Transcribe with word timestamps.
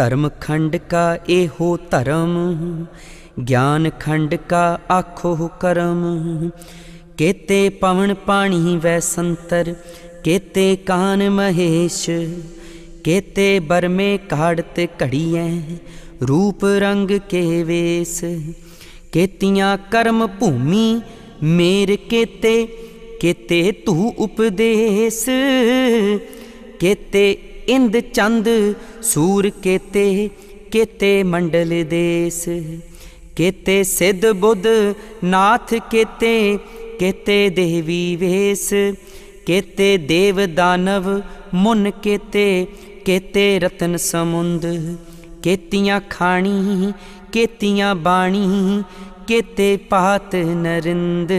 ਧਰਮ 0.00 0.28
ਖੰਡ 0.40 0.76
ਕਾ 0.76 1.18
ਇਹੋ 1.28 1.76
ਧਰਮ, 1.90 2.84
ਗਿਆਨ 3.48 3.90
ਖੰਡ 4.00 4.34
ਕਾ 4.34 4.78
ਆਖੋ 4.90 5.50
ਕਰਮ। 5.60 6.50
ਕੇਤੇ 7.16 7.68
ਪਵਨ 7.68 8.14
ਪਾਣੀ 8.14 8.76
ਵੈ 8.76 8.98
ਸੰਤਰ, 9.00 9.74
ਕੇਤੇ 10.24 10.76
ਕਾਨ 10.76 11.28
ਮਹੇਸ਼, 11.30 12.08
ਕੇਤੇ 13.04 13.58
ਬਰਮੇ 13.58 14.18
ਕਾੜਤ 14.18 14.80
ਘੜੀਐ, 15.02 15.48
ਰੂਪ 16.28 16.64
ਰੰਗ 16.64 17.10
ਕੇ 17.28 17.62
ਵੇਸ। 17.62 18.24
ਕੇਤੀਆਂ 19.12 19.76
ਕਰਮ 19.90 20.26
ਭੂਮੀ 20.26 21.00
ਮੇਰ 21.42 21.96
ਕੇਤੇ 22.10 22.66
ਕੇਤੇ 23.20 23.72
ਤੂ 23.86 24.12
ਉਪਦੇਸ। 24.18 25.24
ਕੇਤੇ 26.80 27.36
ਇੰਦ 27.68 27.98
ਚੰਦ 28.00 28.48
ਸੂਰ 29.02 29.50
ਕੇਤੇ 29.50 30.30
ਕੇਤੇ 30.70 31.22
ਮੰਡਲ 31.22 31.84
ਦੇਸ। 31.90 32.48
ਕੇਤੇ 33.36 33.82
ਸਿੱਧ 33.82 34.26
ਬੁੱਧ 34.30 34.66
ਨਾਥ 35.24 35.74
ਕੇਤੇ 35.74 36.58
ਕੇਤੇ 36.98 37.48
ਦੇਵੀ 37.48 38.16
ਵੇਸ। 38.16 38.72
ਕੇਤੇ 39.46 39.96
ਦੇਵ 39.96 40.54
ਦਾਨਵ 40.54 41.20
ਮੁਨ 41.54 41.90
ਕੇਤੇ 41.90 42.66
ਕੇਤੇ 43.04 43.58
ਰਤਨ 43.58 43.96
ਸਮੁੰਦ। 43.96 44.66
ਕੇਤੀਆਂ 45.42 46.00
ਖਾਣੀ, 46.10 46.92
ਕੇਤੀਆਂ 47.32 47.94
ਬਾਣੀ, 47.94 48.82
ਕੇਤੇ 49.28 49.76
ਪਾਤ 49.76 50.34
ਨਰਿੰਦ। 50.36 51.32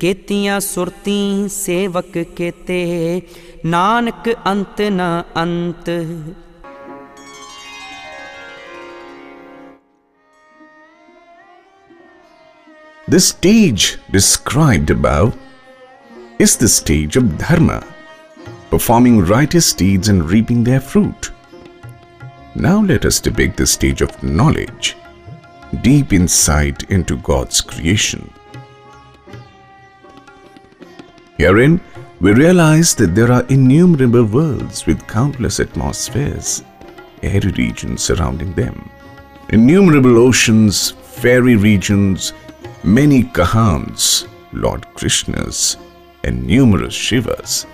ਕੇਤੀਆਂ 0.00 0.60
ਸੁਰਤੀ 0.60 1.48
ਸੇਵਕ 1.48 2.18
ਕੇਤੇ 2.18 3.20
ਨਾਨਕ 3.65 4.29
ਅੰਤ 4.47 4.81
ਨਾ 4.81 5.23
ਅੰਤ 5.37 5.89
The 13.09 13.19
stage 13.19 13.97
described 14.11 14.91
above 14.91 15.35
is 16.37 16.57
the 16.57 16.67
stage 16.67 17.15
of 17.17 17.39
dharma, 17.39 17.83
performing 18.69 19.21
righteous 19.21 19.73
deeds 19.73 20.09
and 20.09 20.29
reaping 20.29 20.63
their 20.63 20.79
fruit. 20.79 21.31
Now 22.53 22.81
let 22.81 23.05
us 23.05 23.19
depict 23.19 23.57
the 23.57 23.65
stage 23.65 24.01
of 24.01 24.21
knowledge, 24.21 24.95
deep 25.81 26.13
insight 26.13 26.83
into 26.91 27.17
God's 27.17 27.61
creation. 27.61 28.31
Herein, 31.39 31.81
we 32.24 32.32
realize 32.32 32.94
that 32.94 33.14
there 33.14 33.30
are 33.30 33.44
innumerable 33.50 34.24
worlds 34.24 34.86
with 34.86 35.06
countless 35.06 35.60
atmospheres, 35.60 36.64
airy 37.22 37.52
regions 37.58 38.02
surrounding 38.02 38.50
them, 38.54 38.90
innumerable 39.50 40.16
oceans, 40.16 40.92
fairy 41.02 41.54
regions, 41.54 42.32
many 42.82 43.24
Kahans, 43.24 44.26
Lord 44.54 44.86
Krishnas, 44.94 45.76
and 46.22 46.46
numerous 46.46 46.94
Shivas, 46.94 47.66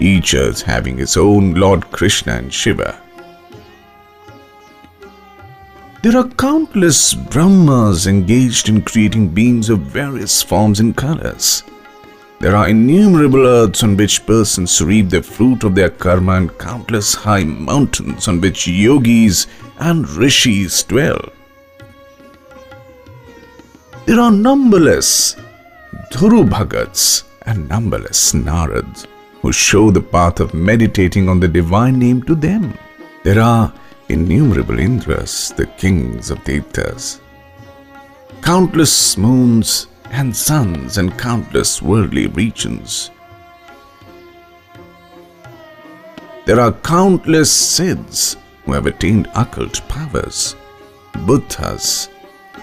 each 0.00 0.32
earth 0.32 0.62
having 0.62 1.00
its 1.00 1.18
own 1.18 1.52
Lord 1.52 1.82
Krishna 1.90 2.32
and 2.32 2.50
Shiva. 2.50 2.98
There 6.02 6.16
are 6.16 6.28
countless 6.28 7.12
Brahmas 7.12 8.06
engaged 8.06 8.70
in 8.70 8.80
creating 8.80 9.28
beings 9.28 9.68
of 9.68 9.80
various 9.80 10.42
forms 10.42 10.80
and 10.80 10.96
colors. 10.96 11.62
There 12.40 12.54
are 12.54 12.68
innumerable 12.68 13.44
earths 13.46 13.82
on 13.82 13.96
which 13.96 14.24
persons 14.24 14.80
reap 14.80 15.10
the 15.10 15.22
fruit 15.22 15.64
of 15.64 15.74
their 15.74 15.90
karma 15.90 16.34
and 16.34 16.56
countless 16.58 17.12
high 17.14 17.42
mountains 17.42 18.28
on 18.28 18.40
which 18.40 18.68
yogis 18.68 19.48
and 19.80 20.08
rishis 20.10 20.84
dwell. 20.84 21.20
There 24.06 24.20
are 24.20 24.30
numberless 24.30 25.34
Dhuru 26.12 26.48
Bhagats 26.48 27.24
and 27.42 27.68
numberless 27.68 28.32
Narads 28.32 29.06
who 29.42 29.52
show 29.52 29.90
the 29.90 30.00
path 30.00 30.38
of 30.38 30.54
meditating 30.54 31.28
on 31.28 31.40
the 31.40 31.48
divine 31.48 31.98
name 31.98 32.22
to 32.22 32.34
them. 32.34 32.78
There 33.24 33.40
are 33.40 33.72
innumerable 34.08 34.76
Indras, 34.76 35.54
the 35.56 35.66
kings 35.66 36.30
of 36.30 36.38
Devtas, 36.44 37.20
countless 38.42 39.16
moons 39.18 39.88
and 40.12 40.34
suns 40.34 40.98
and 40.98 41.18
countless 41.18 41.82
worldly 41.82 42.26
regions. 42.28 43.10
There 46.46 46.60
are 46.60 46.72
countless 46.72 47.50
Siddhs 47.50 48.36
who 48.64 48.72
have 48.72 48.86
attained 48.86 49.28
occult 49.34 49.80
powers, 49.88 50.56
Buddhas, 51.26 52.08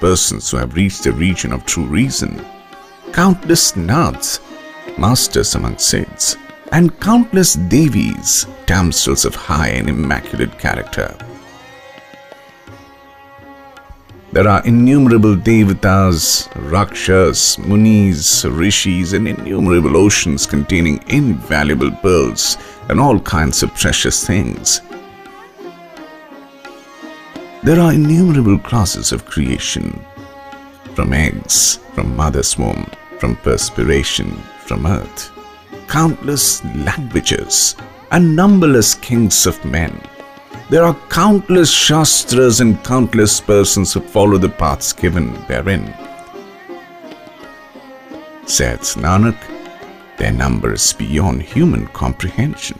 persons 0.00 0.50
who 0.50 0.56
have 0.58 0.74
reached 0.74 1.04
the 1.04 1.12
region 1.12 1.52
of 1.52 1.64
true 1.64 1.86
reason, 1.86 2.44
countless 3.12 3.76
Naths, 3.76 4.40
masters 4.98 5.54
among 5.54 5.76
Siddhs, 5.76 6.36
and 6.72 6.98
countless 7.00 7.54
Devis, 7.54 8.46
damsels 8.66 9.24
of 9.24 9.34
high 9.34 9.68
and 9.68 9.88
immaculate 9.88 10.58
character. 10.58 11.16
There 14.32 14.46
are 14.46 14.64
innumerable 14.64 15.34
devatas, 15.34 16.48
rakshas, 16.70 17.58
munis, 17.58 18.44
rishis, 18.44 19.12
and 19.12 19.26
innumerable 19.26 19.96
oceans 19.96 20.46
containing 20.46 21.02
invaluable 21.08 21.90
pearls 21.90 22.56
and 22.88 23.00
all 23.00 23.18
kinds 23.18 23.64
of 23.64 23.74
precious 23.74 24.24
things. 24.24 24.82
There 27.64 27.80
are 27.80 27.92
innumerable 27.92 28.60
classes 28.60 29.10
of 29.10 29.24
creation 29.24 30.00
from 30.94 31.12
eggs, 31.12 31.80
from 31.94 32.14
mother's 32.14 32.56
womb, 32.56 32.88
from 33.18 33.34
perspiration, 33.34 34.30
from 34.64 34.86
earth, 34.86 35.32
countless 35.88 36.64
languages, 36.76 37.74
and 38.12 38.36
numberless 38.36 38.94
kings 38.94 39.44
of 39.46 39.64
men. 39.64 40.00
There 40.70 40.84
are 40.84 40.94
countless 41.08 41.68
shastras 41.68 42.60
and 42.60 42.80
countless 42.84 43.40
persons 43.40 43.92
who 43.92 43.98
follow 43.98 44.38
the 44.38 44.48
paths 44.48 44.92
given 44.92 45.34
therein. 45.48 45.92
Saith 48.46 48.94
Nanak, 48.94 49.36
their 50.16 50.30
number 50.30 50.72
is 50.72 50.92
beyond 50.92 51.42
human 51.42 51.88
comprehension. 51.88 52.78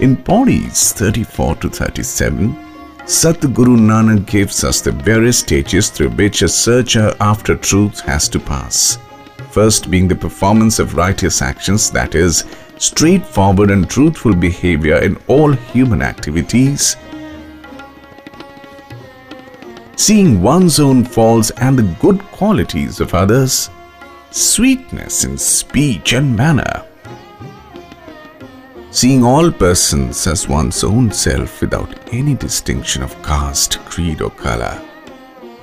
In 0.00 0.16
Pauris 0.16 0.92
34 0.94 1.54
to 1.54 1.70
37, 1.70 2.54
Satguru 3.04 3.78
Nanak 3.78 4.26
gives 4.26 4.64
us 4.64 4.80
the 4.80 4.90
various 4.90 5.38
stages 5.38 5.88
through 5.88 6.10
which 6.10 6.42
a 6.42 6.48
searcher 6.48 7.14
after 7.20 7.54
truth 7.54 8.00
has 8.00 8.28
to 8.30 8.40
pass. 8.40 8.98
First 9.58 9.90
being 9.90 10.06
the 10.06 10.14
performance 10.14 10.78
of 10.78 10.94
righteous 10.94 11.42
actions, 11.42 11.90
that 11.90 12.14
is, 12.14 12.44
straightforward 12.76 13.72
and 13.72 13.90
truthful 13.90 14.32
behavior 14.32 14.98
in 14.98 15.18
all 15.26 15.50
human 15.50 16.00
activities. 16.00 16.96
Seeing 19.96 20.40
one's 20.40 20.78
own 20.78 21.02
faults 21.02 21.50
and 21.56 21.76
the 21.76 21.96
good 22.00 22.20
qualities 22.38 23.00
of 23.00 23.14
others, 23.14 23.68
sweetness 24.30 25.24
in 25.24 25.36
speech 25.36 26.12
and 26.12 26.36
manner. 26.36 26.84
Seeing 28.92 29.24
all 29.24 29.50
persons 29.50 30.24
as 30.28 30.46
one's 30.46 30.84
own 30.84 31.10
self 31.10 31.60
without 31.62 31.98
any 32.12 32.34
distinction 32.34 33.02
of 33.02 33.20
caste, 33.24 33.80
creed, 33.86 34.20
or 34.22 34.30
color. 34.30 34.80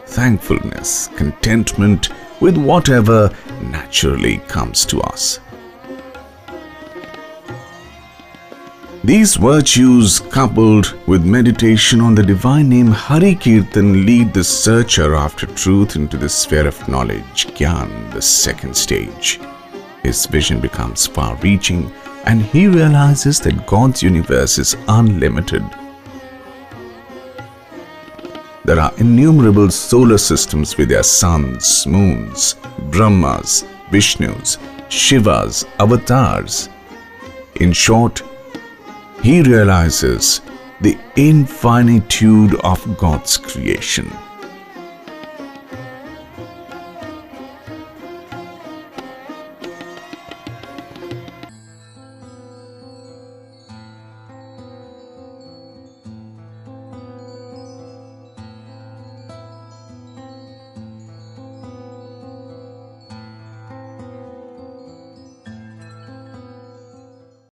Thankfulness, 0.06 1.08
contentment 1.16 2.10
with 2.42 2.58
whatever 2.58 3.32
naturally 3.72 4.38
comes 4.48 4.86
to 4.86 5.02
us. 5.02 5.40
These 9.04 9.36
virtues, 9.36 10.20
coupled 10.20 10.96
with 11.06 11.24
meditation 11.24 12.02
on 12.02 12.16
the 12.16 12.24
divine 12.24 12.70
name 12.70 12.88
Hari 12.88 13.36
Kirtan, 13.36 14.04
lead 14.04 14.34
the 14.34 14.44
searcher 14.44 15.14
after 15.14 15.46
truth 15.46 15.96
into 15.96 16.18
the 16.18 16.28
sphere 16.28 16.68
of 16.68 16.88
knowledge, 16.88 17.46
Gyan, 17.54 18.12
the 18.14 18.22
second 18.22 18.76
stage. 18.76 19.40
His 20.02 20.26
vision 20.26 20.60
becomes 20.60 21.06
far 21.06 21.36
reaching 21.36 21.92
and 22.26 22.42
he 22.42 22.68
realizes 22.68 23.40
that 23.42 23.68
God's 23.68 24.02
universe 24.02 24.58
is 24.58 24.76
unlimited. 24.88 25.64
There 28.64 28.80
are 28.80 28.94
innumerable 28.98 29.70
solar 29.70 30.18
systems 30.18 30.78
with 30.78 30.90
their 30.90 31.04
suns, 31.04 31.86
moons, 31.86 32.56
Brahmas, 32.96 33.66
Vishnus, 33.92 34.58
Shivas, 34.88 35.66
avatars. 35.80 36.70
In 37.56 37.74
short, 37.74 38.24
he 39.22 39.42
realizes 39.42 40.40
the 40.80 40.98
infinitude 41.18 42.56
of 42.64 42.98
God's 42.98 43.36
creation. 43.36 44.10